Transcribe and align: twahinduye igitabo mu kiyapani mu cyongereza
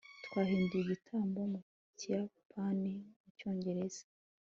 twahinduye 0.25 0.81
igitabo 0.83 1.39
mu 1.51 1.59
kiyapani 1.97 2.91
mu 3.21 3.29
cyongereza 3.37 4.03